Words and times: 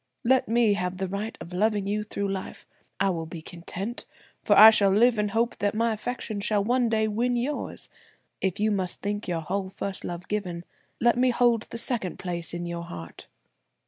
Let 0.23 0.47
me 0.47 0.73
have 0.73 0.97
the 0.97 1.07
right 1.07 1.37
of 1.39 1.53
loving 1.53 1.85
you 1.85 2.01
through 2.01 2.31
life. 2.33 2.65
I 2.99 3.11
will 3.11 3.27
be 3.27 3.43
content; 3.43 4.05
for 4.43 4.57
I 4.57 4.71
shall 4.71 4.89
live 4.89 5.19
in 5.19 5.27
hope 5.27 5.57
that 5.57 5.75
my 5.75 5.93
affection 5.93 6.39
shall 6.39 6.63
one 6.63 6.89
day 6.89 7.07
win 7.07 7.35
yours. 7.35 7.87
If 8.41 8.59
you 8.59 8.71
must 8.71 9.01
think 9.03 9.27
your 9.27 9.41
whole 9.41 9.69
first 9.69 10.03
love 10.03 10.27
given, 10.27 10.65
let 10.99 11.19
me 11.19 11.29
hold 11.29 11.67
the 11.69 11.77
second 11.77 12.17
place 12.17 12.51
in 12.51 12.65
your 12.65 12.85
heart." 12.85 13.27